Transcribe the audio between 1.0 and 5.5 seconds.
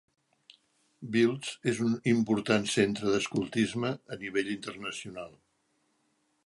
Wiltz és un important centre de l'Escoltisme a nivell internacional.